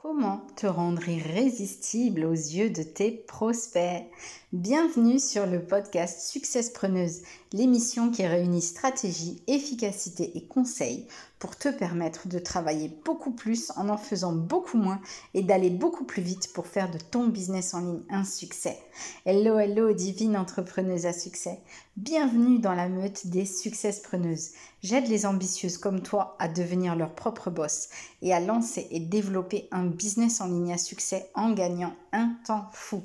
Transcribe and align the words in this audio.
Comment 0.00 0.46
te 0.54 0.68
rendre 0.68 1.08
irrésistible 1.08 2.24
aux 2.24 2.30
yeux 2.30 2.70
de 2.70 2.84
tes 2.84 3.10
prospects? 3.10 4.04
Bienvenue 4.52 5.18
sur 5.18 5.44
le 5.44 5.60
podcast 5.60 6.20
Success 6.20 6.70
Preneuse, 6.70 7.22
l'émission 7.52 8.12
qui 8.12 8.24
réunit 8.24 8.62
stratégie, 8.62 9.42
efficacité 9.48 10.30
et 10.36 10.46
conseils 10.46 11.08
pour 11.38 11.56
te 11.56 11.68
permettre 11.68 12.28
de 12.28 12.38
travailler 12.38 12.90
beaucoup 13.04 13.30
plus 13.32 13.70
en 13.76 13.88
en 13.88 13.96
faisant 13.96 14.32
beaucoup 14.32 14.76
moins 14.76 15.00
et 15.34 15.42
d'aller 15.42 15.70
beaucoup 15.70 16.04
plus 16.04 16.22
vite 16.22 16.52
pour 16.52 16.66
faire 16.66 16.90
de 16.90 16.98
ton 16.98 17.28
business 17.28 17.74
en 17.74 17.80
ligne 17.80 18.02
un 18.10 18.24
succès. 18.24 18.78
Hello, 19.24 19.58
hello, 19.58 19.92
divine 19.92 20.36
entrepreneuse 20.36 21.06
à 21.06 21.12
succès. 21.12 21.60
Bienvenue 21.96 22.58
dans 22.58 22.74
la 22.74 22.88
meute 22.88 23.26
des 23.28 23.44
success 23.44 24.00
preneuses. 24.00 24.50
J'aide 24.82 25.08
les 25.08 25.26
ambitieuses 25.26 25.78
comme 25.78 26.02
toi 26.02 26.36
à 26.38 26.48
devenir 26.48 26.96
leur 26.96 27.14
propre 27.14 27.50
boss 27.50 27.88
et 28.22 28.32
à 28.32 28.40
lancer 28.40 28.86
et 28.90 29.00
développer 29.00 29.68
un 29.70 29.86
business 29.86 30.40
en 30.40 30.46
ligne 30.46 30.72
à 30.72 30.78
succès 30.78 31.30
en 31.34 31.52
gagnant 31.52 31.94
un 32.12 32.36
temps 32.46 32.68
fou. 32.72 33.02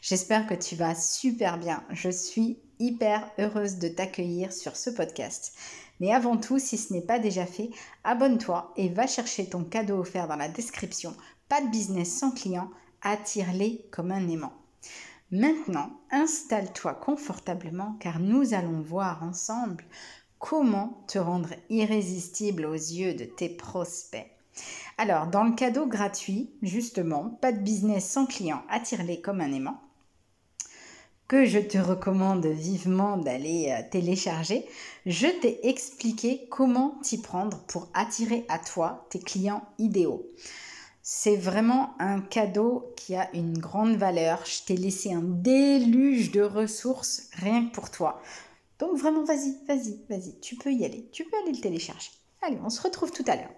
J'espère 0.00 0.46
que 0.46 0.54
tu 0.54 0.76
vas 0.76 0.94
super 0.94 1.58
bien. 1.58 1.82
Je 1.90 2.10
suis 2.10 2.58
hyper 2.78 3.30
heureuse 3.38 3.78
de 3.78 3.88
t'accueillir 3.88 4.52
sur 4.52 4.76
ce 4.76 4.90
podcast. 4.90 5.54
Mais 6.04 6.12
avant 6.12 6.36
tout, 6.36 6.58
si 6.58 6.76
ce 6.76 6.92
n'est 6.92 7.00
pas 7.00 7.18
déjà 7.18 7.46
fait, 7.46 7.70
abonne-toi 8.04 8.74
et 8.76 8.90
va 8.90 9.06
chercher 9.06 9.48
ton 9.48 9.64
cadeau 9.64 10.00
offert 10.00 10.28
dans 10.28 10.36
la 10.36 10.50
description. 10.50 11.16
Pas 11.48 11.62
de 11.62 11.68
business 11.68 12.12
sans 12.12 12.30
client, 12.30 12.68
attire-les 13.00 13.86
comme 13.90 14.12
un 14.12 14.28
aimant. 14.28 14.52
Maintenant, 15.30 15.88
installe-toi 16.10 16.92
confortablement 16.92 17.96
car 18.00 18.20
nous 18.20 18.52
allons 18.52 18.82
voir 18.82 19.22
ensemble 19.22 19.82
comment 20.38 21.02
te 21.08 21.18
rendre 21.18 21.54
irrésistible 21.70 22.66
aux 22.66 22.74
yeux 22.74 23.14
de 23.14 23.24
tes 23.24 23.48
prospects. 23.48 24.30
Alors, 24.98 25.28
dans 25.28 25.44
le 25.44 25.54
cadeau 25.54 25.86
gratuit, 25.86 26.50
justement, 26.60 27.30
pas 27.40 27.50
de 27.50 27.60
business 27.60 28.06
sans 28.06 28.26
client, 28.26 28.60
attire-les 28.68 29.22
comme 29.22 29.40
un 29.40 29.52
aimant, 29.54 29.80
que 31.28 31.46
je 31.46 31.58
te 31.58 31.78
recommande 31.78 32.46
vivement 32.46 33.16
d'aller 33.16 33.70
euh, 33.70 33.82
télécharger, 33.90 34.66
je 35.06 35.26
t'ai 35.26 35.68
expliqué 35.68 36.46
comment 36.50 36.98
t'y 37.02 37.20
prendre 37.20 37.58
pour 37.66 37.88
attirer 37.94 38.44
à 38.48 38.58
toi 38.58 39.06
tes 39.10 39.18
clients 39.18 39.66
idéaux. 39.78 40.26
C'est 41.02 41.36
vraiment 41.36 41.94
un 41.98 42.20
cadeau 42.20 42.94
qui 42.96 43.14
a 43.14 43.28
une 43.34 43.58
grande 43.58 43.96
valeur. 43.96 44.44
Je 44.46 44.64
t'ai 44.64 44.76
laissé 44.76 45.12
un 45.12 45.22
déluge 45.22 46.30
de 46.30 46.40
ressources 46.40 47.28
rien 47.32 47.66
que 47.66 47.74
pour 47.74 47.90
toi. 47.90 48.22
Donc 48.78 48.96
vraiment, 48.96 49.22
vas-y, 49.22 49.54
vas-y, 49.66 50.00
vas-y, 50.08 50.40
tu 50.40 50.56
peux 50.56 50.72
y 50.72 50.84
aller. 50.84 51.08
Tu 51.12 51.24
peux 51.24 51.36
aller 51.42 51.52
le 51.52 51.60
télécharger. 51.60 52.10
Allez, 52.40 52.58
on 52.64 52.70
se 52.70 52.80
retrouve 52.80 53.12
tout 53.12 53.24
à 53.26 53.36
l'heure. 53.36 53.52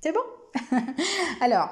C'est 0.00 0.12
bon? 0.12 0.20
Alors, 1.40 1.70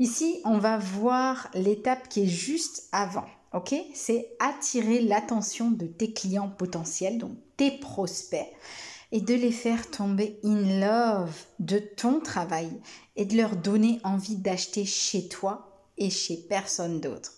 ici, 0.00 0.40
on 0.44 0.58
va 0.58 0.78
voir 0.78 1.48
l'étape 1.54 2.08
qui 2.08 2.24
est 2.24 2.28
juste 2.28 2.88
avant. 2.90 3.26
Ok 3.52 3.74
C'est 3.94 4.28
attirer 4.38 5.00
l'attention 5.00 5.70
de 5.70 5.86
tes 5.86 6.12
clients 6.12 6.50
potentiels, 6.50 7.18
donc 7.18 7.36
tes 7.56 7.72
prospects 7.72 8.46
et 9.12 9.20
de 9.20 9.34
les 9.34 9.50
faire 9.50 9.90
tomber 9.90 10.38
in 10.44 10.80
love 10.80 11.34
de 11.58 11.78
ton 11.78 12.20
travail 12.20 12.70
et 13.16 13.24
de 13.24 13.36
leur 13.36 13.56
donner 13.56 14.00
envie 14.04 14.36
d'acheter 14.36 14.84
chez 14.84 15.28
toi 15.28 15.84
et 15.98 16.10
chez 16.10 16.36
personne 16.36 17.00
d'autre. 17.00 17.32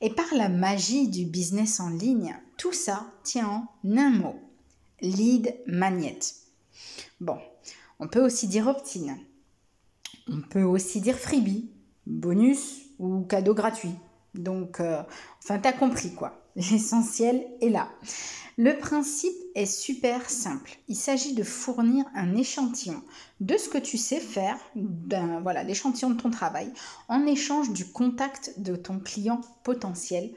Et 0.00 0.10
par 0.10 0.34
la 0.34 0.48
magie 0.48 1.08
du 1.08 1.24
business 1.24 1.78
en 1.78 1.90
ligne, 1.90 2.36
tout 2.56 2.72
ça 2.72 3.06
tient 3.22 3.48
en 3.84 3.96
un 3.96 4.10
mot. 4.10 4.40
Lead 5.00 5.54
magnet. 5.66 6.18
Bon, 7.20 7.38
on 8.00 8.08
peut 8.08 8.24
aussi 8.24 8.48
dire 8.48 8.66
opt-in. 8.66 9.16
On 10.28 10.40
peut 10.42 10.62
aussi 10.62 11.00
dire 11.00 11.16
freebie, 11.16 11.70
bonus 12.06 12.80
ou 12.98 13.22
cadeau 13.22 13.54
gratuit. 13.54 13.94
Donc, 14.34 14.80
euh, 14.80 15.02
enfin, 15.42 15.58
t'as 15.58 15.72
compris 15.72 16.14
quoi. 16.14 16.40
L'essentiel 16.56 17.46
est 17.60 17.68
là. 17.68 17.88
Le 18.56 18.76
principe 18.76 19.36
est 19.54 19.66
super 19.66 20.28
simple. 20.28 20.78
Il 20.88 20.96
s'agit 20.96 21.34
de 21.34 21.42
fournir 21.42 22.04
un 22.14 22.36
échantillon 22.36 23.02
de 23.40 23.56
ce 23.56 23.68
que 23.68 23.78
tu 23.78 23.96
sais 23.96 24.20
faire, 24.20 24.58
voilà, 25.42 25.62
l'échantillon 25.62 26.10
de 26.10 26.20
ton 26.20 26.30
travail, 26.30 26.70
en 27.08 27.24
échange 27.24 27.70
du 27.70 27.86
contact 27.86 28.54
de 28.58 28.76
ton 28.76 28.98
client 28.98 29.40
potentiel. 29.62 30.32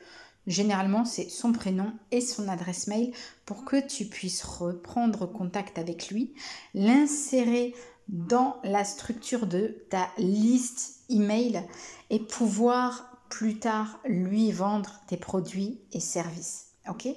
Généralement, 0.48 1.04
c'est 1.04 1.30
son 1.30 1.52
prénom 1.52 1.92
et 2.12 2.22
son 2.22 2.48
adresse 2.48 2.88
mail 2.88 3.14
pour 3.46 3.66
que 3.66 3.86
tu 3.86 4.06
puisses 4.06 4.44
reprendre 4.44 5.26
contact 5.26 5.78
avec 5.78 6.10
lui, 6.10 6.34
l'insérer 6.74 7.74
dans 8.08 8.58
la 8.64 8.84
structure 8.84 9.48
de 9.48 9.86
ta 9.90 10.10
liste 10.18 11.02
email 11.10 11.64
et 12.10 12.20
pouvoir 12.20 13.13
plus 13.34 13.58
tard 13.58 14.00
lui 14.06 14.52
vendre 14.52 15.02
tes 15.08 15.18
produits 15.18 15.82
et 15.92 16.00
services. 16.00 16.68
OK? 16.88 17.08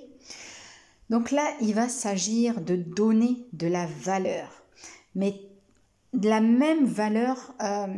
Donc 1.10 1.30
là, 1.30 1.46
il 1.60 1.74
va 1.74 1.90
s'agir 1.90 2.62
de 2.62 2.74
donner 2.74 3.46
de 3.52 3.66
la 3.66 3.84
valeur, 3.84 4.48
mais 5.14 5.38
de 6.14 6.30
la 6.30 6.40
même 6.40 6.86
valeur 6.86 7.54
euh, 7.60 7.88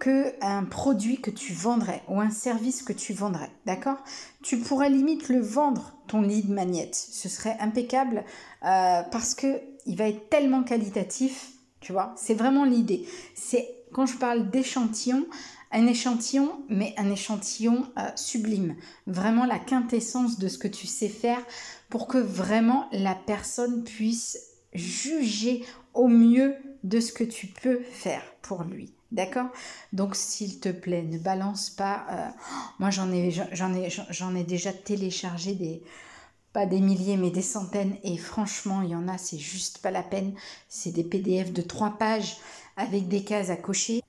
qu'un 0.00 0.64
produit 0.64 1.20
que 1.20 1.30
tu 1.30 1.52
vendrais 1.52 2.02
ou 2.08 2.18
un 2.18 2.30
service 2.30 2.82
que 2.82 2.94
tu 2.94 3.12
vendrais, 3.12 3.50
d'accord? 3.66 3.98
Tu 4.42 4.56
pourrais 4.56 4.88
limite 4.88 5.28
le 5.28 5.42
vendre, 5.42 5.94
ton 6.06 6.22
lead 6.22 6.48
magnet. 6.48 6.90
Ce 6.94 7.28
serait 7.28 7.58
impeccable 7.60 8.24
euh, 8.64 9.02
parce 9.02 9.34
que 9.34 9.60
il 9.84 9.98
va 9.98 10.08
être 10.08 10.30
tellement 10.30 10.62
qualitatif, 10.62 11.50
tu 11.80 11.92
vois? 11.92 12.14
C'est 12.16 12.34
vraiment 12.34 12.64
l'idée. 12.64 13.06
C'est 13.34 13.68
quand 13.92 14.06
je 14.06 14.16
parle 14.16 14.48
d'échantillon, 14.48 15.26
un 15.72 15.86
échantillon, 15.86 16.64
mais 16.68 16.94
un 16.96 17.10
échantillon 17.10 17.86
euh, 17.98 18.10
sublime. 18.16 18.76
Vraiment 19.06 19.44
la 19.46 19.58
quintessence 19.58 20.38
de 20.38 20.48
ce 20.48 20.58
que 20.58 20.68
tu 20.68 20.86
sais 20.86 21.08
faire 21.08 21.40
pour 21.88 22.06
que 22.06 22.18
vraiment 22.18 22.88
la 22.92 23.14
personne 23.14 23.84
puisse 23.84 24.38
juger 24.72 25.64
au 25.94 26.08
mieux 26.08 26.54
de 26.82 27.00
ce 27.00 27.12
que 27.12 27.24
tu 27.24 27.46
peux 27.46 27.80
faire 27.80 28.22
pour 28.42 28.64
lui. 28.64 28.94
D'accord? 29.12 29.48
Donc 29.92 30.14
s'il 30.14 30.60
te 30.60 30.68
plaît, 30.68 31.02
ne 31.02 31.18
balance 31.18 31.70
pas. 31.70 32.06
Euh, 32.10 32.28
moi 32.78 32.90
j'en 32.90 33.12
ai, 33.12 33.30
j'en 33.30 33.74
ai, 33.74 33.90
j'en 33.90 34.34
ai 34.36 34.44
déjà 34.44 34.72
téléchargé 34.72 35.54
des, 35.54 35.82
pas 36.52 36.64
des 36.66 36.80
milliers 36.80 37.16
mais 37.16 37.30
des 37.30 37.42
centaines 37.42 37.96
et 38.04 38.16
franchement 38.16 38.82
il 38.82 38.90
y 38.90 38.94
en 38.94 39.08
a, 39.08 39.18
c'est 39.18 39.38
juste 39.38 39.78
pas 39.78 39.90
la 39.90 40.04
peine. 40.04 40.34
C'est 40.68 40.92
des 40.92 41.02
PDF 41.02 41.52
de 41.52 41.62
trois 41.62 41.98
pages 41.98 42.36
avec 42.76 43.08
des 43.08 43.24
cases 43.24 43.50
à 43.50 43.56
cocher, 43.56 44.00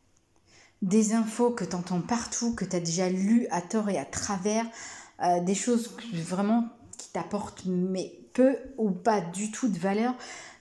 des 0.81 1.13
infos 1.13 1.51
que 1.51 1.63
tu 1.63 1.75
entends 1.75 2.01
partout, 2.01 2.55
que 2.55 2.65
tu 2.65 2.75
as 2.75 2.79
déjà 2.79 3.09
lu 3.09 3.47
à 3.51 3.61
tort 3.61 3.89
et 3.89 3.97
à 3.97 4.05
travers, 4.05 4.65
euh, 5.23 5.39
des 5.41 5.55
choses 5.55 5.95
vraiment 6.13 6.69
t'apporte 7.13 7.63
mais 7.65 8.13
peu 8.33 8.57
ou 8.77 8.91
pas 8.91 9.21
du 9.21 9.51
tout 9.51 9.67
de 9.67 9.77
valeur. 9.77 10.13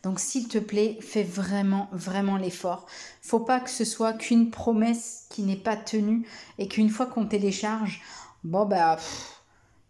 Donc 0.02 0.18
s'il 0.18 0.48
te 0.48 0.58
plaît, 0.58 0.98
fais 1.00 1.22
vraiment, 1.22 1.88
vraiment 1.92 2.36
l'effort. 2.36 2.86
Faut 3.22 3.40
pas 3.40 3.60
que 3.60 3.70
ce 3.70 3.84
soit 3.84 4.14
qu'une 4.14 4.50
promesse 4.50 5.26
qui 5.30 5.42
n'est 5.42 5.56
pas 5.56 5.76
tenue 5.76 6.26
et 6.58 6.68
qu'une 6.68 6.88
fois 6.88 7.06
qu'on 7.06 7.26
télécharge, 7.26 8.00
bon 8.44 8.64
bah 8.64 8.98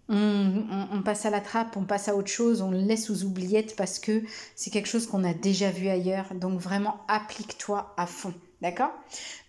on, 0.09 0.65
on, 0.93 1.03
passe 1.03 1.25
à 1.25 1.31
la 1.31 1.41
trappe, 1.41 1.77
on 1.77 1.85
passe 1.85 2.09
à 2.09 2.17
autre 2.17 2.31
chose, 2.31 2.63
on 2.63 2.73
le 2.73 2.81
laisse 2.81 3.11
aux 3.11 3.23
oubliettes 3.23 3.77
parce 3.77 4.01
que 4.01 4.25
c'est 4.57 4.71
quelque 4.71 4.89
chose 4.89 5.07
qu'on 5.07 5.23
a 5.23 5.33
déjà 5.33 5.71
vu 5.71 5.89
ailleurs. 5.89 6.35
Donc 6.35 6.59
vraiment 6.61 7.01
applique-toi 7.07 7.95
à 7.97 8.07
fond. 8.07 8.35
D'accord? 8.61 8.93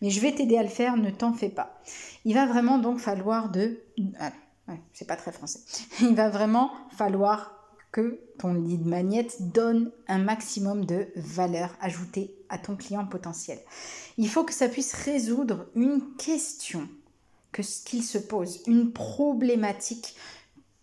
Mais 0.02 0.10
je 0.10 0.20
vais 0.22 0.34
t'aider 0.34 0.58
à 0.58 0.64
le 0.64 0.70
faire, 0.70 0.96
ne 0.96 1.10
t'en 1.10 1.34
fais 1.34 1.50
pas. 1.50 1.82
Il 2.24 2.34
va 2.34 2.46
vraiment 2.46 2.78
donc 2.78 3.00
falloir 3.00 3.50
de 3.50 3.80
c'est 4.94 5.08
pas 5.08 5.16
très 5.16 5.32
français. 5.32 5.60
Il 6.02 6.16
va 6.16 6.30
vraiment 6.30 6.72
falloir 6.96 7.54
que 7.92 8.20
ton 8.40 8.54
lead 8.54 8.86
magnet 8.86 9.28
donne 9.40 9.92
un 10.08 10.20
maximum 10.20 10.86
de 10.86 11.08
valeur 11.16 11.76
ajoutée 11.82 12.34
à 12.50 12.58
ton 12.58 12.76
client 12.76 13.06
potentiel. 13.06 13.60
Il 14.18 14.30
faut 14.30 14.44
que 14.44 14.54
ça 14.54 14.70
puisse 14.70 14.94
résoudre 14.94 15.68
une 15.76 16.02
question 16.18 16.88
que 17.52 17.62
qu'il 17.85 18.03
se 18.03 18.18
pose, 18.18 18.62
une 18.66 18.94
problématique 18.94 20.16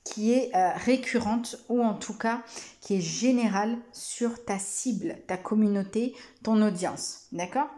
qui 0.09 0.33
est 0.33 0.55
euh, 0.55 0.71
récurrente 0.77 1.57
ou 1.69 1.83
en 1.83 1.95
tout 1.95 2.15
cas 2.15 2.43
qui 2.81 2.95
est 2.95 3.01
générale 3.01 3.77
sur 3.93 4.43
ta 4.45 4.59
cible, 4.59 5.17
ta 5.27 5.37
communauté, 5.37 6.15
ton 6.43 6.63
audience. 6.63 7.27
D'accord? 7.33 7.69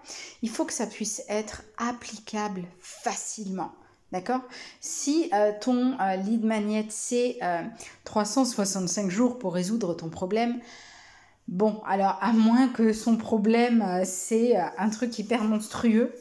Il 0.42 0.48
faut 0.50 0.64
que 0.64 0.72
ça 0.72 0.86
puisse 0.86 1.22
être 1.28 1.62
applicable 1.78 2.62
facilement. 2.80 3.72
D'accord? 4.12 4.40
Si 4.80 5.30
euh, 5.32 5.52
ton 5.60 5.98
euh, 6.00 6.16
lead 6.16 6.44
magnet, 6.44 6.86
c'est 6.90 7.38
365 8.04 9.06
euh, 9.06 9.10
jours 9.10 9.38
pour 9.38 9.54
résoudre 9.54 9.94
ton 9.94 10.08
problème, 10.08 10.60
bon, 11.48 11.80
alors 11.86 12.18
à 12.20 12.32
moins 12.32 12.68
que 12.68 12.92
son 12.92 13.16
problème, 13.16 14.02
c'est 14.04 14.56
un 14.56 14.90
truc 14.90 15.18
hyper 15.18 15.44
monstrueux, 15.44 16.12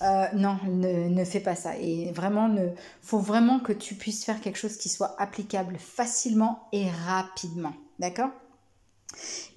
non, 0.00 0.58
ne, 0.66 1.08
ne, 1.08 1.24
fais 1.24 1.40
pas 1.40 1.54
ça. 1.54 1.76
Et 1.76 2.10
vraiment, 2.12 2.48
il 2.48 2.72
faut 3.02 3.18
vraiment 3.18 3.60
que 3.60 3.72
tu 3.72 3.94
puisses 3.94 4.24
faire 4.24 4.40
quelque 4.40 4.58
chose 4.58 4.76
qui 4.76 4.88
soit 4.88 5.14
applicable 5.18 5.76
facilement 5.78 6.68
et 6.72 6.88
rapidement. 6.90 7.74
D'accord? 7.98 8.30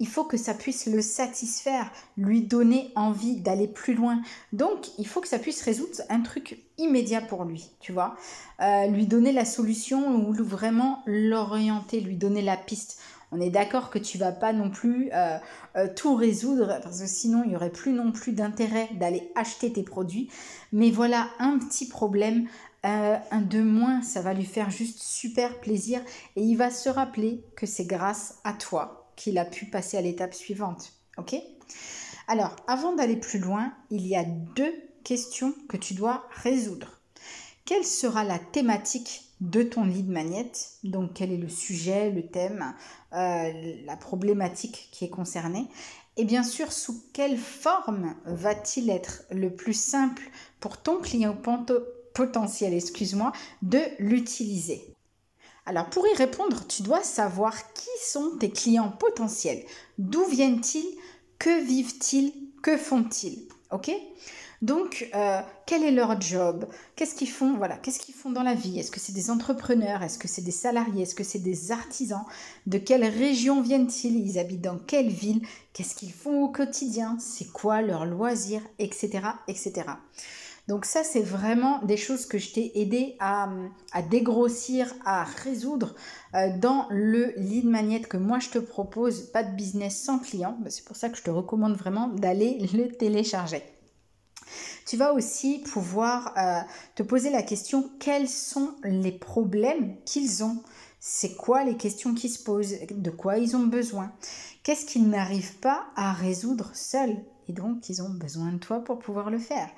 Il 0.00 0.08
faut 0.08 0.24
que 0.24 0.36
ça 0.36 0.54
puisse 0.54 0.86
le 0.86 1.00
satisfaire, 1.00 1.90
lui 2.16 2.42
donner 2.42 2.90
envie 2.96 3.40
d'aller 3.40 3.68
plus 3.68 3.94
loin. 3.94 4.20
Donc, 4.52 4.88
il 4.98 5.06
faut 5.06 5.20
que 5.20 5.28
ça 5.28 5.38
puisse 5.38 5.62
résoudre 5.62 6.02
un 6.08 6.20
truc 6.20 6.58
immédiat 6.78 7.20
pour 7.20 7.44
lui, 7.44 7.70
tu 7.80 7.92
vois? 7.92 8.16
Euh, 8.60 8.86
lui 8.88 9.06
donner 9.06 9.32
la 9.32 9.44
solution 9.44 10.16
ou 10.16 10.32
vraiment 10.34 11.02
l'orienter, 11.06 12.00
lui 12.00 12.16
donner 12.16 12.42
la 12.42 12.56
piste. 12.56 12.98
On 13.34 13.40
est 13.40 13.50
d'accord 13.50 13.90
que 13.90 13.98
tu 13.98 14.16
vas 14.16 14.30
pas 14.30 14.52
non 14.52 14.70
plus 14.70 15.10
euh, 15.12 15.38
euh, 15.74 15.88
tout 15.92 16.14
résoudre 16.14 16.78
parce 16.84 17.00
que 17.00 17.08
sinon 17.08 17.42
il 17.44 17.50
y 17.50 17.56
aurait 17.56 17.72
plus 17.72 17.90
non 17.90 18.12
plus 18.12 18.30
d'intérêt 18.30 18.88
d'aller 18.94 19.32
acheter 19.34 19.72
tes 19.72 19.82
produits. 19.82 20.30
Mais 20.72 20.92
voilà 20.92 21.28
un 21.40 21.58
petit 21.58 21.88
problème, 21.88 22.46
un 22.84 23.40
de 23.40 23.60
moins, 23.60 24.02
ça 24.02 24.20
va 24.20 24.34
lui 24.34 24.44
faire 24.44 24.70
juste 24.70 25.00
super 25.02 25.58
plaisir 25.58 26.00
et 26.36 26.42
il 26.42 26.54
va 26.54 26.70
se 26.70 26.88
rappeler 26.88 27.42
que 27.56 27.66
c'est 27.66 27.86
grâce 27.86 28.38
à 28.44 28.52
toi 28.52 29.10
qu'il 29.16 29.36
a 29.38 29.44
pu 29.44 29.66
passer 29.66 29.96
à 29.96 30.02
l'étape 30.02 30.34
suivante. 30.34 30.92
Ok? 31.16 31.34
Alors, 32.28 32.54
avant 32.68 32.94
d'aller 32.94 33.16
plus 33.16 33.40
loin, 33.40 33.72
il 33.90 34.06
y 34.06 34.14
a 34.14 34.24
deux 34.24 34.74
questions 35.02 35.54
que 35.68 35.76
tu 35.76 35.94
dois 35.94 36.28
résoudre. 36.30 37.00
Quelle 37.66 37.84
sera 37.84 38.24
la 38.24 38.38
thématique 38.38 39.22
de 39.40 39.62
ton 39.62 39.84
lead 39.84 40.10
magnet 40.10 40.52
Donc, 40.82 41.12
quel 41.14 41.32
est 41.32 41.38
le 41.38 41.48
sujet, 41.48 42.10
le 42.10 42.26
thème, 42.26 42.74
euh, 43.14 43.50
la 43.86 43.96
problématique 43.96 44.90
qui 44.92 45.06
est 45.06 45.10
concernée? 45.10 45.66
Et 46.18 46.26
bien 46.26 46.42
sûr, 46.42 46.70
sous 46.72 47.02
quelle 47.14 47.38
forme 47.38 48.14
va-t-il 48.26 48.90
être 48.90 49.22
le 49.30 49.48
plus 49.48 49.72
simple 49.72 50.30
pour 50.60 50.76
ton 50.76 51.00
client 51.00 51.34
potentiel, 52.12 52.74
excuse-moi, 52.74 53.32
de 53.62 53.80
l'utiliser? 53.98 54.94
Alors 55.64 55.88
pour 55.88 56.06
y 56.06 56.14
répondre, 56.14 56.66
tu 56.66 56.82
dois 56.82 57.02
savoir 57.02 57.72
qui 57.72 57.88
sont 58.04 58.36
tes 58.38 58.50
clients 58.50 58.92
potentiels, 58.92 59.64
d'où 59.96 60.26
viennent-ils, 60.26 60.98
que 61.38 61.64
vivent-ils, 61.64 62.34
que 62.62 62.76
font-ils, 62.76 63.48
ok? 63.70 63.90
Donc, 64.62 65.08
euh, 65.14 65.40
quel 65.66 65.82
est 65.82 65.90
leur 65.90 66.20
job? 66.20 66.66
Qu'est-ce 66.96 67.14
qu'ils 67.14 67.30
font? 67.30 67.56
Voilà, 67.56 67.76
qu'est-ce 67.76 67.98
qu'ils 67.98 68.14
font 68.14 68.30
dans 68.30 68.42
la 68.42 68.54
vie? 68.54 68.78
Est-ce 68.78 68.90
que 68.90 69.00
c'est 69.00 69.12
des 69.12 69.30
entrepreneurs? 69.30 70.02
Est-ce 70.02 70.18
que 70.18 70.28
c'est 70.28 70.42
des 70.42 70.50
salariés? 70.50 71.02
Est-ce 71.02 71.14
que 71.14 71.24
c'est 71.24 71.38
des 71.38 71.72
artisans? 71.72 72.24
De 72.66 72.78
quelle 72.78 73.04
région 73.04 73.60
viennent-ils? 73.60 74.16
Ils 74.16 74.38
habitent 74.38 74.62
dans 74.62 74.78
quelle 74.78 75.08
ville? 75.08 75.42
Qu'est-ce 75.72 75.94
qu'ils 75.94 76.12
font 76.12 76.42
au 76.42 76.48
quotidien? 76.48 77.16
C'est 77.20 77.50
quoi 77.52 77.82
leur 77.82 78.06
loisir? 78.06 78.62
Etc. 78.78 79.20
Etc. 79.48 79.84
Donc 80.66 80.86
ça, 80.86 81.04
c'est 81.04 81.20
vraiment 81.20 81.82
des 81.82 81.98
choses 81.98 82.24
que 82.24 82.38
je 82.38 82.52
t'ai 82.52 82.80
aidé 82.80 83.16
à, 83.20 83.50
dégrossir, 84.08 84.94
à 85.04 85.24
résoudre 85.24 85.94
euh, 86.34 86.56
dans 86.58 86.86
le 86.90 87.34
lead 87.36 87.66
magnet 87.66 88.00
que 88.00 88.16
moi 88.16 88.38
je 88.38 88.48
te 88.48 88.58
propose, 88.58 89.30
pas 89.30 89.42
de 89.42 89.54
business 89.54 90.02
sans 90.02 90.18
client. 90.18 90.56
Bah, 90.60 90.70
c'est 90.70 90.84
pour 90.84 90.96
ça 90.96 91.10
que 91.10 91.18
je 91.18 91.22
te 91.22 91.30
recommande 91.30 91.74
vraiment 91.74 92.08
d'aller 92.08 92.66
le 92.72 92.88
télécharger. 92.88 93.62
Tu 94.86 94.96
vas 94.96 95.14
aussi 95.14 95.60
pouvoir 95.60 96.34
euh, 96.36 96.60
te 96.94 97.02
poser 97.02 97.30
la 97.30 97.42
question 97.42 97.90
quels 97.98 98.28
sont 98.28 98.74
les 98.84 99.12
problèmes 99.12 99.96
qu'ils 100.04 100.44
ont? 100.44 100.62
C'est 101.00 101.36
quoi 101.36 101.64
les 101.64 101.76
questions 101.76 102.14
qui 102.14 102.28
se 102.28 102.42
posent, 102.42 102.76
de 102.90 103.10
quoi 103.10 103.38
ils 103.38 103.56
ont 103.56 103.66
besoin, 103.66 104.12
qu'est-ce 104.62 104.86
qu'ils 104.86 105.08
n'arrivent 105.08 105.58
pas 105.58 105.86
à 105.96 106.12
résoudre 106.12 106.70
seuls? 106.74 107.16
Et 107.48 107.52
donc 107.52 107.88
ils 107.88 108.02
ont 108.02 108.10
besoin 108.10 108.52
de 108.52 108.58
toi 108.58 108.80
pour 108.80 108.98
pouvoir 108.98 109.30
le 109.30 109.38
faire. 109.38 109.68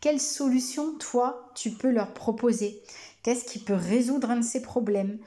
Quelle 0.00 0.20
solution 0.20 0.94
toi 0.98 1.50
tu 1.54 1.70
peux 1.70 1.90
leur 1.90 2.14
proposer? 2.14 2.82
Qu'est-ce 3.22 3.44
qui 3.44 3.58
peut 3.58 3.74
résoudre 3.74 4.30
un 4.30 4.36
de 4.36 4.44
ces 4.44 4.62
problèmes? 4.62 5.18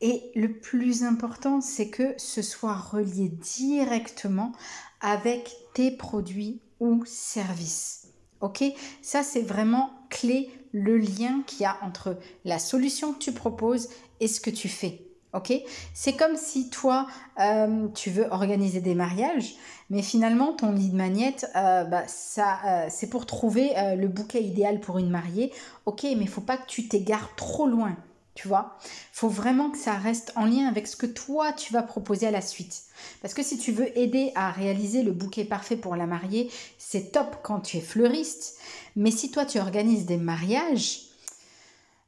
Et 0.00 0.32
le 0.34 0.52
plus 0.52 1.04
important, 1.04 1.60
c'est 1.60 1.88
que 1.88 2.14
ce 2.16 2.42
soit 2.42 2.74
relié 2.74 3.28
directement 3.28 4.52
avec 5.00 5.54
tes 5.74 5.90
produits 5.90 6.60
ou 6.80 7.04
services. 7.04 8.01
Ok? 8.42 8.62
Ça, 9.00 9.22
c'est 9.22 9.40
vraiment 9.40 9.90
clé, 10.10 10.50
le 10.72 10.98
lien 10.98 11.42
qu'il 11.46 11.62
y 11.62 11.64
a 11.64 11.78
entre 11.82 12.18
la 12.44 12.58
solution 12.58 13.14
que 13.14 13.18
tu 13.18 13.32
proposes 13.32 13.88
et 14.20 14.28
ce 14.28 14.40
que 14.40 14.50
tu 14.50 14.68
fais. 14.68 15.06
Ok? 15.32 15.52
C'est 15.94 16.14
comme 16.14 16.36
si 16.36 16.68
toi, 16.68 17.06
euh, 17.40 17.88
tu 17.94 18.10
veux 18.10 18.26
organiser 18.30 18.80
des 18.80 18.94
mariages, 18.94 19.54
mais 19.88 20.02
finalement, 20.02 20.52
ton 20.52 20.72
lead 20.72 20.92
magnet, 20.92 21.36
euh, 21.56 21.84
bah, 21.84 22.04
euh, 22.04 22.86
c'est 22.90 23.08
pour 23.08 23.24
trouver 23.24 23.72
le 23.96 24.08
bouquet 24.08 24.42
idéal 24.42 24.80
pour 24.80 24.98
une 24.98 25.08
mariée. 25.08 25.52
Ok, 25.86 26.02
mais 26.02 26.22
il 26.22 26.28
faut 26.28 26.42
pas 26.42 26.58
que 26.58 26.66
tu 26.66 26.88
t'égares 26.88 27.34
trop 27.36 27.66
loin. 27.66 27.96
Tu 28.34 28.48
vois, 28.48 28.78
faut 29.12 29.28
vraiment 29.28 29.70
que 29.70 29.76
ça 29.76 29.94
reste 29.94 30.32
en 30.36 30.46
lien 30.46 30.66
avec 30.66 30.86
ce 30.86 30.96
que 30.96 31.06
toi 31.06 31.52
tu 31.52 31.72
vas 31.72 31.82
proposer 31.82 32.26
à 32.26 32.30
la 32.30 32.40
suite. 32.40 32.84
Parce 33.20 33.34
que 33.34 33.42
si 33.42 33.58
tu 33.58 33.72
veux 33.72 33.96
aider 33.98 34.32
à 34.34 34.50
réaliser 34.50 35.02
le 35.02 35.12
bouquet 35.12 35.44
parfait 35.44 35.76
pour 35.76 35.96
la 35.96 36.06
mariée, 36.06 36.50
c'est 36.78 37.12
top 37.12 37.36
quand 37.42 37.60
tu 37.60 37.76
es 37.76 37.80
fleuriste. 37.80 38.58
Mais 38.96 39.10
si 39.10 39.30
toi 39.30 39.44
tu 39.44 39.58
organises 39.58 40.06
des 40.06 40.16
mariages, 40.16 41.12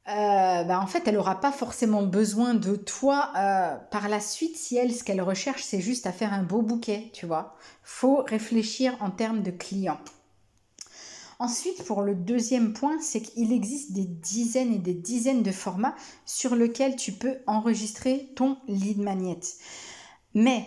euh, 0.06 0.65
bah, 0.65 0.81
en 0.81 0.87
fait, 0.87 1.09
elle 1.09 1.15
n'aura 1.15 1.41
pas 1.41 1.53
forcément 1.53 2.03
besoin 2.03 2.55
de 2.55 2.76
toi 2.76 3.32
euh, 3.37 3.75
par 3.91 4.09
la 4.09 4.21
suite 4.21 4.56
si 4.56 4.76
elle, 4.76 4.93
ce 4.93 5.03
qu'elle 5.03 5.23
recherche, 5.23 5.62
c'est 5.62 5.81
juste 5.81 6.06
à 6.06 6.12
faire 6.12 6.35
un 6.35 6.43
beau 6.43 6.61
bouquet, 6.61 7.11
tu 7.15 7.25
vois. 7.25 7.56
Faut 7.82 8.17
réfléchir 8.17 8.97
en 9.00 9.11
termes 9.11 9.43
de 9.43 9.50
clients. 9.50 10.00
Ensuite, 11.38 11.84
pour 11.84 12.02
le 12.02 12.14
deuxième 12.14 12.72
point, 12.72 13.00
c'est 13.00 13.20
qu'il 13.20 13.52
existe 13.52 13.92
des 13.92 14.04
dizaines 14.04 14.72
et 14.72 14.78
des 14.78 14.94
dizaines 14.94 15.42
de 15.42 15.52
formats 15.52 15.96
sur 16.25 16.54
lesquels 16.54 16.96
tu 16.96 17.12
peux 17.12 17.38
enregistrer 17.46 18.31
ton 18.36 18.58
lead 18.69 18.98
magnet. 18.98 19.40
Mais 20.34 20.64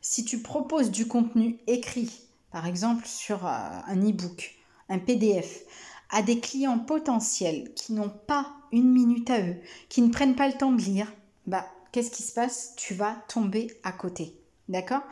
si 0.00 0.24
tu 0.24 0.40
proposes 0.40 0.90
du 0.90 1.06
contenu 1.06 1.58
écrit, 1.66 2.10
par 2.52 2.66
exemple 2.66 3.06
sur 3.06 3.46
euh, 3.46 3.50
un 3.50 4.00
e-book, 4.08 4.56
un 4.88 4.98
PDF, 4.98 5.64
à 6.10 6.22
des 6.22 6.40
clients 6.40 6.78
potentiels 6.78 7.72
qui 7.74 7.92
n'ont 7.92 8.10
pas 8.10 8.52
une 8.72 8.90
minute 8.90 9.30
à 9.30 9.40
eux, 9.40 9.56
qui 9.88 10.02
ne 10.02 10.10
prennent 10.10 10.36
pas 10.36 10.48
le 10.48 10.54
temps 10.54 10.72
de 10.72 10.82
lire, 10.82 11.12
bah 11.46 11.66
qu'est-ce 11.92 12.10
qui 12.10 12.22
se 12.22 12.32
passe? 12.32 12.74
Tu 12.76 12.94
vas 12.94 13.16
tomber 13.28 13.78
à 13.84 13.92
côté. 13.92 14.36
D'accord? 14.68 15.02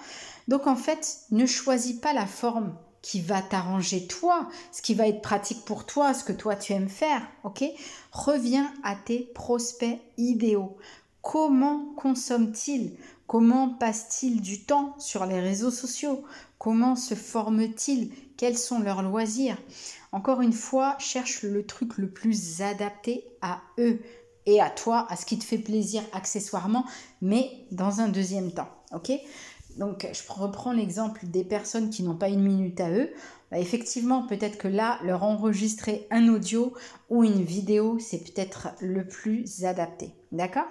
Donc 0.49 0.67
en 0.67 0.77
fait, 0.77 1.21
ne 1.31 1.47
choisis 1.47 1.95
pas 1.95 2.13
la 2.13 2.27
forme 2.27 2.77
va 3.17 3.43
t'arranger 3.43 4.07
toi, 4.07 4.49
ce 4.71 4.83
qui 4.83 4.95
va 4.95 5.09
être 5.09 5.23
pratique 5.23 5.65
pour 5.65 5.87
toi, 5.87 6.13
ce 6.15 6.25
que 6.25 6.33
toi 6.33 6.55
tu 6.57 6.73
aimes 6.75 6.91
faire, 6.91 7.23
ok? 7.45 7.65
Reviens 8.13 8.73
à 8.83 8.95
tes 8.95 9.21
prospects 9.35 9.99
idéaux. 10.19 10.77
Comment 11.23 11.93
consomment-ils? 11.97 12.97
Comment 13.27 13.69
passent-ils 13.69 14.41
du 14.41 14.63
temps 14.65 14.95
sur 14.99 15.27
les 15.27 15.41
réseaux 15.41 15.71
sociaux? 15.71 16.25
Comment 16.59 16.97
se 16.97 17.15
forment-ils? 17.15 18.11
Quels 18.37 18.57
sont 18.57 18.79
leurs 18.79 19.03
loisirs? 19.03 19.59
Encore 20.13 20.41
une 20.41 20.53
fois, 20.53 20.97
cherche 20.99 21.43
le 21.43 21.67
truc 21.67 21.99
le 21.99 22.09
plus 22.09 22.63
adapté 22.63 23.25
à 23.43 23.61
eux 23.79 24.01
et 24.47 24.61
à 24.61 24.71
toi, 24.71 25.07
à 25.11 25.17
ce 25.17 25.27
qui 25.27 25.39
te 25.39 25.45
fait 25.45 25.59
plaisir 25.59 26.03
accessoirement, 26.13 26.87
mais 27.21 27.51
dans 27.71 28.01
un 28.01 28.09
deuxième 28.09 28.51
temps. 28.53 28.71
Ok? 28.93 29.13
Donc, 29.79 30.09
je 30.13 30.33
reprends 30.33 30.73
l'exemple 30.73 31.25
des 31.27 31.45
personnes 31.45 31.91
qui 31.91 32.03
n'ont 32.03 32.17
pas 32.17 32.29
une 32.29 32.43
minute 32.43 32.81
à 32.81 32.91
eux. 32.91 33.11
Bah, 33.51 33.59
effectivement, 33.59 34.27
peut-être 34.27 34.59
que 34.59 34.69
là, 34.69 34.99
leur 35.05 35.23
enregistrer 35.23 36.07
un 36.11 36.29
audio 36.29 36.75
ou 37.11 37.23
une 37.23 37.43
vidéo, 37.45 37.99
c'est 38.01 38.19
peut-être 38.19 38.69
le 38.81 39.07
plus 39.07 39.65
adapté. 39.65 40.13
D'accord? 40.33 40.69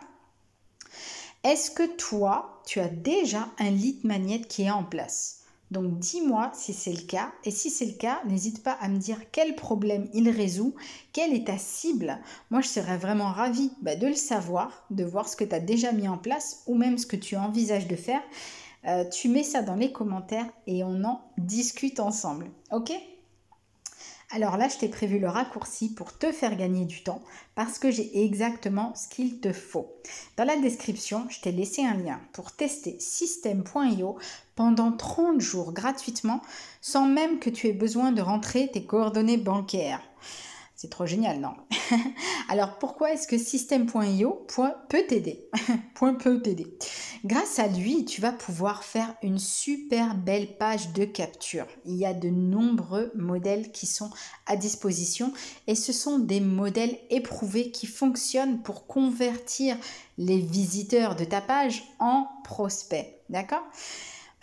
Est-ce 1.43 1.71
que 1.71 1.95
toi, 1.95 2.61
tu 2.65 2.81
as 2.81 2.89
déjà 2.89 3.47
un 3.59 3.71
lead 3.71 4.03
magnet 4.03 4.41
qui 4.41 4.63
est 4.63 4.71
en 4.71 4.83
place? 4.83 5.37
Donc 5.69 5.99
dis-moi 5.99 6.51
si 6.53 6.73
c'est 6.73 6.93
le 6.93 7.05
cas. 7.05 7.31
Et 7.43 7.51
si 7.51 7.69
c'est 7.69 7.85
le 7.85 7.97
cas, 7.97 8.21
n'hésite 8.25 8.63
pas 8.63 8.77
à 8.79 8.87
me 8.87 8.97
dire 8.97 9.19
quel 9.31 9.55
problème 9.55 10.09
il 10.13 10.29
résout, 10.29 10.75
quelle 11.11 11.33
est 11.33 11.47
ta 11.47 11.57
cible. 11.57 12.19
Moi, 12.51 12.61
je 12.61 12.67
serais 12.67 12.97
vraiment 12.97 13.31
ravie 13.31 13.71
bah, 13.81 13.95
de 13.95 14.07
le 14.07 14.15
savoir, 14.15 14.85
de 14.91 15.03
voir 15.03 15.27
ce 15.27 15.35
que 15.35 15.43
tu 15.43 15.55
as 15.55 15.59
déjà 15.59 15.91
mis 15.91 16.07
en 16.07 16.17
place 16.17 16.63
ou 16.67 16.75
même 16.75 16.97
ce 16.97 17.05
que 17.05 17.17
tu 17.17 17.35
envisages 17.35 17.87
de 17.87 17.95
faire. 17.95 18.21
Euh, 18.87 19.03
tu 19.09 19.29
mets 19.29 19.43
ça 19.43 19.61
dans 19.61 19.75
les 19.75 19.91
commentaires 19.91 20.49
et 20.65 20.83
on 20.83 21.03
en 21.03 21.21
discute 21.37 21.99
ensemble. 21.99 22.49
Ok? 22.71 22.91
Alors 24.29 24.57
là, 24.57 24.67
je 24.67 24.77
t'ai 24.77 24.89
prévu 24.89 25.19
le 25.19 25.29
raccourci 25.29 25.93
pour 25.93 26.17
te 26.17 26.33
faire 26.33 26.57
gagner 26.57 26.83
du 26.83 27.01
temps 27.01 27.21
parce 27.55 27.79
que 27.79 27.91
j'ai 27.91 28.25
exactement 28.25 28.93
ce 28.93 29.07
qu'il 29.07 29.39
te 29.39 29.53
faut. 29.53 29.93
Dans 30.35 30.43
la 30.43 30.57
description, 30.57 31.25
je 31.29 31.39
t'ai 31.39 31.53
laissé 31.53 31.85
un 31.85 31.93
lien 31.93 32.19
pour 32.33 32.51
tester 32.51 32.99
système.io 32.99 34.17
pendant 34.55 34.91
30 34.91 35.39
jours 35.39 35.71
gratuitement 35.71 36.41
sans 36.81 37.05
même 37.05 37.39
que 37.39 37.49
tu 37.49 37.67
aies 37.67 37.73
besoin 37.73 38.11
de 38.11 38.21
rentrer 38.21 38.69
tes 38.69 38.83
coordonnées 38.83 39.37
bancaires. 39.37 40.01
C'est 40.77 40.91
trop 40.91 41.07
génial, 41.07 41.39
non 41.39 41.55
Alors 42.49 42.77
pourquoi 42.77 43.11
est-ce 43.11 43.27
que 43.27 43.39
système.io 43.39 44.45
peut 44.89 45.07
t'aider 45.07 45.49
Point 45.95 46.13
peut 46.13 46.39
t'aider. 46.39 46.77
Grâce 47.25 47.57
à 47.57 47.67
lui, 47.67 48.05
tu 48.05 48.21
vas 48.21 48.31
pouvoir 48.31 48.83
faire 48.83 49.15
une 49.23 49.39
super 49.39 50.13
belle 50.13 50.55
page 50.59 50.93
de 50.93 51.03
capture. 51.03 51.65
Il 51.85 51.95
y 51.95 52.05
a 52.05 52.13
de 52.13 52.29
nombreux 52.29 53.11
modèles 53.15 53.71
qui 53.71 53.87
sont 53.87 54.11
à 54.45 54.55
disposition 54.55 55.33
et 55.65 55.73
ce 55.73 55.91
sont 55.91 56.19
des 56.19 56.41
modèles 56.41 56.99
éprouvés 57.09 57.71
qui 57.71 57.87
fonctionnent 57.87 58.61
pour 58.61 58.85
convertir 58.85 59.77
les 60.19 60.39
visiteurs 60.39 61.15
de 61.15 61.25
ta 61.25 61.41
page 61.41 61.85
en 61.97 62.27
prospects. 62.43 63.15
D'accord? 63.29 63.63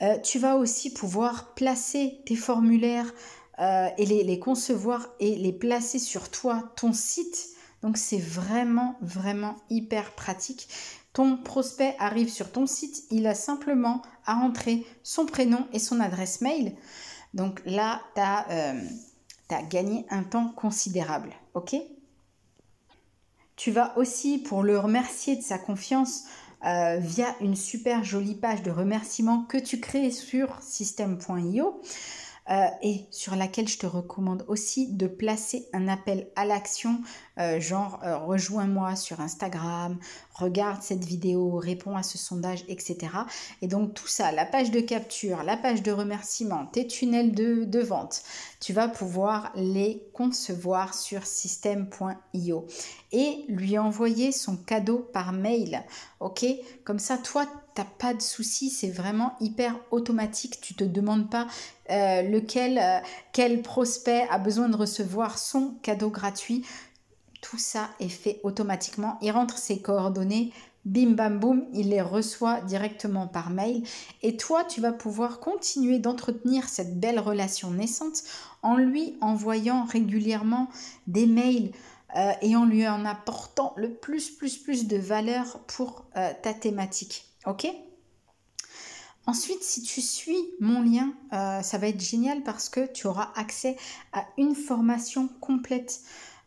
Euh, 0.02 0.18
tu 0.18 0.40
vas 0.40 0.56
aussi 0.56 0.92
pouvoir 0.92 1.54
placer 1.54 2.20
tes 2.26 2.34
formulaires 2.34 3.14
euh, 3.60 3.88
et 3.98 4.06
les, 4.06 4.38
concevoir 4.38 5.08
et 5.20 5.36
les 5.36 5.52
placer 5.52 5.98
sur 5.98 6.30
toi, 6.30 6.72
ton 6.76 6.92
site. 6.92 7.50
Donc 7.82 7.96
c'est 7.96 8.18
vraiment, 8.18 8.96
vraiment 9.00 9.56
hyper 9.70 10.14
pratique. 10.14 10.68
Ton 11.12 11.36
prospect 11.36 11.94
arrive 11.98 12.28
sur 12.28 12.50
ton 12.50 12.66
site, 12.66 13.04
il 13.10 13.26
a 13.26 13.34
simplement 13.34 14.02
à 14.26 14.36
entrer 14.36 14.84
son 15.02 15.26
prénom 15.26 15.66
et 15.72 15.78
son 15.78 16.00
adresse 16.00 16.40
mail. 16.40 16.74
Donc 17.34 17.60
là, 17.64 18.00
tu 18.14 18.20
as, 18.20 18.50
euh, 18.50 18.80
gagné 19.70 20.04
un 20.10 20.24
temps 20.24 20.48
considérable. 20.56 21.30
OK? 21.54 21.76
Tu 23.54 23.70
vas 23.70 23.96
aussi, 23.96 24.38
pour 24.38 24.64
le 24.64 24.78
remercier 24.80 25.36
de 25.36 25.42
sa 25.42 25.58
confiance, 25.58 26.24
euh, 26.66 26.96
via 26.98 27.36
une 27.40 27.56
super 27.56 28.02
jolie 28.02 28.34
page 28.34 28.62
de 28.62 28.70
remerciement 28.70 29.42
que 29.42 29.58
tu 29.58 29.80
crées 29.80 30.10
sur 30.10 30.56
system.io. 30.62 31.80
Euh, 32.50 32.66
et 32.82 33.06
sur 33.10 33.36
laquelle 33.36 33.68
je 33.68 33.78
te 33.78 33.86
recommande 33.86 34.44
aussi 34.48 34.92
de 34.92 35.06
placer 35.06 35.66
un 35.72 35.88
appel 35.88 36.28
à 36.36 36.44
l'action, 36.44 37.00
euh, 37.38 37.58
genre 37.58 38.00
euh, 38.04 38.18
rejoins-moi 38.18 38.96
sur 38.96 39.20
Instagram, 39.20 39.98
regarde 40.34 40.82
cette 40.82 41.04
vidéo, 41.04 41.56
réponds 41.56 41.96
à 41.96 42.02
ce 42.02 42.18
sondage, 42.18 42.64
etc. 42.68 42.98
Et 43.62 43.66
donc 43.66 43.94
tout 43.94 44.08
ça, 44.08 44.30
la 44.30 44.44
page 44.44 44.70
de 44.70 44.80
capture, 44.80 45.42
la 45.42 45.56
page 45.56 45.82
de 45.82 45.90
remerciement, 45.90 46.66
tes 46.66 46.86
tunnels 46.86 47.32
de, 47.32 47.64
de 47.64 47.80
vente, 47.80 48.22
tu 48.60 48.74
vas 48.74 48.88
pouvoir 48.88 49.50
les 49.54 50.06
concevoir 50.12 50.92
sur 50.92 51.24
system.io 51.24 52.66
et 53.12 53.44
lui 53.48 53.78
envoyer 53.78 54.32
son 54.32 54.56
cadeau 54.58 54.98
par 54.98 55.32
mail. 55.32 55.82
Ok? 56.20 56.44
Comme 56.84 56.98
ça, 56.98 57.16
toi, 57.16 57.46
t'as 57.74 57.84
pas 57.84 58.14
de 58.14 58.22
souci, 58.22 58.70
c'est 58.70 58.90
vraiment 58.90 59.34
hyper 59.40 59.78
automatique. 59.90 60.60
Tu 60.60 60.74
te 60.74 60.84
demandes 60.84 61.28
pas 61.28 61.48
euh, 61.90 62.22
lequel, 62.22 62.78
euh, 62.78 62.98
quel 63.32 63.62
prospect 63.62 64.26
a 64.30 64.38
besoin 64.38 64.68
de 64.68 64.76
recevoir 64.76 65.38
son 65.38 65.74
cadeau 65.82 66.08
gratuit. 66.08 66.64
Tout 67.42 67.58
ça 67.58 67.90
est 68.00 68.08
fait 68.08 68.40
automatiquement. 68.44 69.18
Il 69.22 69.32
rentre 69.32 69.58
ses 69.58 69.80
coordonnées, 69.80 70.52
bim 70.84 71.10
bam 71.10 71.40
boum, 71.40 71.66
il 71.72 71.90
les 71.90 72.00
reçoit 72.00 72.60
directement 72.60 73.26
par 73.26 73.50
mail. 73.50 73.82
Et 74.22 74.36
toi, 74.36 74.64
tu 74.64 74.80
vas 74.80 74.92
pouvoir 74.92 75.40
continuer 75.40 75.98
d'entretenir 75.98 76.68
cette 76.68 77.00
belle 77.00 77.18
relation 77.18 77.72
naissante 77.72 78.22
en 78.62 78.76
lui 78.76 79.16
envoyant 79.20 79.84
régulièrement 79.84 80.68
des 81.06 81.26
mails. 81.26 81.72
Euh, 82.16 82.30
et 82.42 82.54
en 82.54 82.64
lui 82.64 82.86
en 82.86 83.04
apportant 83.04 83.74
le 83.76 83.92
plus, 83.92 84.30
plus, 84.30 84.56
plus 84.56 84.86
de 84.86 84.96
valeur 84.96 85.58
pour 85.66 86.04
ta 86.12 86.54
thématique. 86.54 87.33
Ok 87.46 87.66
Ensuite, 89.26 89.62
si 89.62 89.82
tu 89.82 90.02
suis 90.02 90.50
mon 90.60 90.82
lien, 90.82 91.14
euh, 91.32 91.62
ça 91.62 91.78
va 91.78 91.88
être 91.88 92.00
génial 92.00 92.42
parce 92.42 92.68
que 92.68 92.86
tu 92.92 93.06
auras 93.06 93.32
accès 93.36 93.76
à 94.12 94.26
une 94.36 94.54
formation 94.54 95.28
complète. 95.40 96.00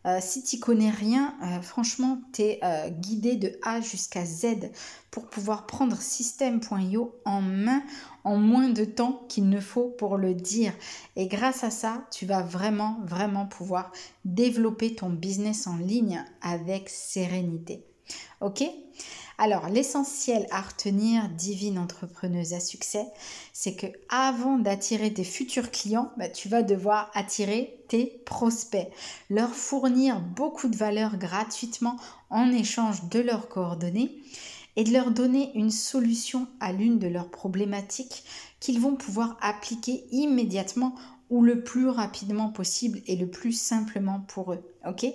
Euh, 0.06 0.18
si 0.20 0.44
tu 0.44 0.60
connais 0.60 0.90
rien, 0.90 1.34
euh, 1.42 1.60
franchement, 1.60 2.20
tu 2.32 2.42
es 2.42 2.60
guidé 3.00 3.34
de 3.34 3.58
A 3.62 3.80
jusqu'à 3.80 4.24
Z 4.24 4.70
pour 5.10 5.26
pouvoir 5.26 5.66
prendre 5.66 6.00
système.io 6.00 7.16
en 7.24 7.42
main 7.42 7.82
en 8.22 8.36
moins 8.36 8.68
de 8.68 8.84
temps 8.84 9.24
qu'il 9.28 9.48
ne 9.48 9.60
faut 9.60 9.88
pour 9.98 10.16
le 10.16 10.34
dire. 10.34 10.72
Et 11.16 11.26
grâce 11.26 11.64
à 11.64 11.70
ça, 11.70 12.06
tu 12.12 12.26
vas 12.26 12.42
vraiment, 12.42 13.00
vraiment 13.04 13.46
pouvoir 13.46 13.90
développer 14.24 14.94
ton 14.94 15.10
business 15.10 15.66
en 15.66 15.78
ligne 15.78 16.24
avec 16.42 16.88
sérénité. 16.88 17.84
Ok? 18.40 18.62
Alors, 19.40 19.68
l'essentiel 19.68 20.48
à 20.50 20.60
retenir, 20.60 21.28
divine 21.28 21.78
entrepreneuse 21.78 22.54
à 22.54 22.60
succès, 22.60 23.06
c'est 23.52 23.76
que 23.76 23.86
avant 24.08 24.58
d'attirer 24.58 25.14
tes 25.14 25.22
futurs 25.22 25.70
clients, 25.70 26.10
bah, 26.16 26.28
tu 26.28 26.48
vas 26.48 26.62
devoir 26.62 27.08
attirer 27.14 27.78
tes 27.86 28.20
prospects, 28.26 28.90
leur 29.30 29.50
fournir 29.50 30.20
beaucoup 30.20 30.68
de 30.68 30.76
valeur 30.76 31.16
gratuitement 31.18 31.96
en 32.30 32.50
échange 32.50 33.08
de 33.10 33.20
leurs 33.20 33.48
coordonnées 33.48 34.18
et 34.74 34.82
de 34.82 34.92
leur 34.92 35.12
donner 35.12 35.52
une 35.54 35.70
solution 35.70 36.48
à 36.58 36.72
l'une 36.72 36.98
de 36.98 37.06
leurs 37.06 37.30
problématiques 37.30 38.24
qu'ils 38.58 38.80
vont 38.80 38.96
pouvoir 38.96 39.38
appliquer 39.40 40.04
immédiatement 40.10 40.96
ou 41.30 41.44
le 41.44 41.62
plus 41.62 41.88
rapidement 41.88 42.48
possible 42.48 43.02
et 43.06 43.14
le 43.14 43.28
plus 43.28 43.52
simplement 43.52 44.20
pour 44.26 44.52
eux. 44.52 44.64
OK? 44.84 45.06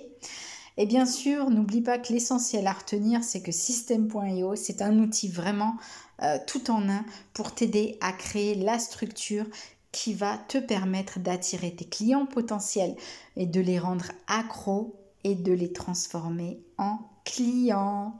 Et 0.76 0.86
bien 0.86 1.06
sûr, 1.06 1.50
n'oublie 1.50 1.82
pas 1.82 1.98
que 1.98 2.12
l'essentiel 2.12 2.66
à 2.66 2.72
retenir, 2.72 3.22
c'est 3.22 3.42
que 3.42 3.52
System.io, 3.52 4.56
c'est 4.56 4.82
un 4.82 4.98
outil 4.98 5.28
vraiment 5.28 5.76
euh, 6.22 6.38
tout 6.46 6.70
en 6.70 6.88
un 6.88 7.04
pour 7.32 7.54
t'aider 7.54 7.96
à 8.00 8.12
créer 8.12 8.54
la 8.56 8.78
structure 8.78 9.46
qui 9.92 10.14
va 10.14 10.36
te 10.48 10.58
permettre 10.58 11.20
d'attirer 11.20 11.74
tes 11.74 11.84
clients 11.84 12.26
potentiels 12.26 12.96
et 13.36 13.46
de 13.46 13.60
les 13.60 13.78
rendre 13.78 14.10
accros 14.26 14.96
et 15.22 15.36
de 15.36 15.52
les 15.52 15.72
transformer 15.72 16.60
en 16.78 16.98
clients. 17.24 18.16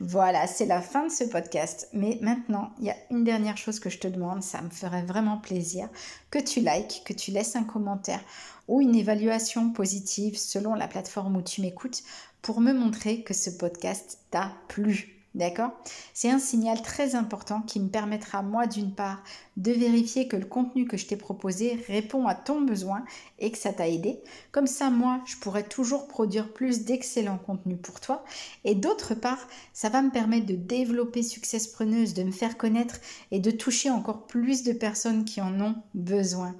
Voilà, 0.00 0.46
c'est 0.46 0.66
la 0.66 0.80
fin 0.80 1.06
de 1.06 1.12
ce 1.12 1.24
podcast. 1.24 1.88
Mais 1.92 2.18
maintenant, 2.22 2.70
il 2.78 2.86
y 2.86 2.90
a 2.90 2.96
une 3.10 3.24
dernière 3.24 3.56
chose 3.56 3.80
que 3.80 3.90
je 3.90 3.98
te 3.98 4.08
demande. 4.08 4.42
Ça 4.42 4.62
me 4.62 4.70
ferait 4.70 5.02
vraiment 5.02 5.38
plaisir 5.38 5.88
que 6.30 6.38
tu 6.38 6.60
likes, 6.60 7.02
que 7.04 7.12
tu 7.12 7.30
laisses 7.30 7.56
un 7.56 7.64
commentaire 7.64 8.22
ou 8.68 8.80
une 8.80 8.94
évaluation 8.94 9.70
positive 9.70 10.36
selon 10.36 10.74
la 10.74 10.88
plateforme 10.88 11.36
où 11.36 11.42
tu 11.42 11.60
m'écoutes 11.62 12.02
pour 12.42 12.60
me 12.60 12.72
montrer 12.72 13.22
que 13.22 13.34
ce 13.34 13.50
podcast 13.50 14.20
t'a 14.30 14.52
plu. 14.68 15.17
D'accord? 15.34 15.72
C'est 16.14 16.30
un 16.30 16.38
signal 16.38 16.80
très 16.82 17.14
important 17.14 17.60
qui 17.60 17.80
me 17.80 17.88
permettra, 17.88 18.42
moi, 18.42 18.66
d'une 18.66 18.94
part, 18.94 19.22
de 19.56 19.70
vérifier 19.72 20.26
que 20.26 20.36
le 20.36 20.46
contenu 20.46 20.86
que 20.86 20.96
je 20.96 21.06
t'ai 21.06 21.16
proposé 21.16 21.84
répond 21.86 22.26
à 22.26 22.34
ton 22.34 22.62
besoin 22.62 23.04
et 23.38 23.52
que 23.52 23.58
ça 23.58 23.72
t'a 23.72 23.88
aidé. 23.88 24.20
Comme 24.52 24.66
ça, 24.66 24.90
moi, 24.90 25.20
je 25.26 25.36
pourrai 25.36 25.64
toujours 25.64 26.08
produire 26.08 26.52
plus 26.52 26.84
d'excellents 26.84 27.38
contenus 27.38 27.78
pour 27.82 28.00
toi. 28.00 28.24
Et 28.64 28.74
d'autre 28.74 29.14
part, 29.14 29.46
ça 29.74 29.90
va 29.90 30.02
me 30.02 30.10
permettre 30.10 30.46
de 30.46 30.56
développer 30.56 31.22
Success 31.22 31.68
Preneuse, 31.68 32.14
de 32.14 32.22
me 32.22 32.32
faire 32.32 32.56
connaître 32.56 32.96
et 33.30 33.38
de 33.38 33.50
toucher 33.50 33.90
encore 33.90 34.26
plus 34.26 34.62
de 34.62 34.72
personnes 34.72 35.24
qui 35.24 35.40
en 35.40 35.60
ont 35.60 35.76
besoin. 35.94 36.56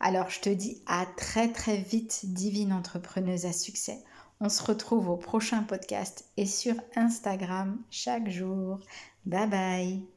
Alors, 0.00 0.30
je 0.30 0.40
te 0.40 0.50
dis 0.50 0.82
à 0.86 1.06
très 1.16 1.52
très 1.52 1.76
vite, 1.76 2.20
divine 2.24 2.72
entrepreneuse 2.72 3.46
à 3.46 3.52
succès. 3.52 4.02
On 4.40 4.48
se 4.48 4.62
retrouve 4.62 5.08
au 5.08 5.16
prochain 5.16 5.62
podcast 5.62 6.30
et 6.36 6.46
sur 6.46 6.74
Instagram 6.96 7.78
chaque 7.90 8.28
jour. 8.28 8.80
Bye 9.24 9.48
bye 9.48 10.13